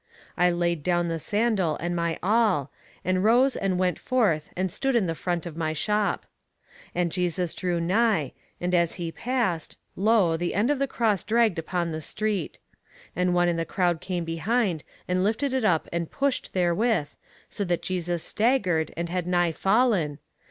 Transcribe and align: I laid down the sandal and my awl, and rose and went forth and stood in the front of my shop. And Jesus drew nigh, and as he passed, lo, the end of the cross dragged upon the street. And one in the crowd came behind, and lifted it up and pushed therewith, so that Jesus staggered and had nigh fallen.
I 0.35 0.49
laid 0.49 0.81
down 0.81 1.09
the 1.09 1.19
sandal 1.19 1.77
and 1.77 1.95
my 1.95 2.17
awl, 2.23 2.71
and 3.05 3.23
rose 3.23 3.55
and 3.55 3.77
went 3.77 3.99
forth 3.99 4.49
and 4.57 4.71
stood 4.71 4.95
in 4.95 5.05
the 5.05 5.13
front 5.13 5.45
of 5.45 5.55
my 5.55 5.73
shop. 5.73 6.25
And 6.95 7.11
Jesus 7.11 7.53
drew 7.53 7.79
nigh, 7.79 8.33
and 8.59 8.73
as 8.73 8.93
he 8.93 9.11
passed, 9.11 9.77
lo, 9.95 10.37
the 10.37 10.55
end 10.55 10.71
of 10.71 10.79
the 10.79 10.87
cross 10.87 11.23
dragged 11.23 11.59
upon 11.59 11.91
the 11.91 12.01
street. 12.01 12.57
And 13.15 13.35
one 13.35 13.47
in 13.47 13.57
the 13.57 13.63
crowd 13.63 14.01
came 14.01 14.23
behind, 14.25 14.83
and 15.07 15.23
lifted 15.23 15.53
it 15.53 15.63
up 15.63 15.87
and 15.93 16.09
pushed 16.09 16.53
therewith, 16.53 17.09
so 17.47 17.63
that 17.65 17.83
Jesus 17.83 18.23
staggered 18.23 18.91
and 18.97 19.07
had 19.07 19.27
nigh 19.27 19.51
fallen. 19.51 20.17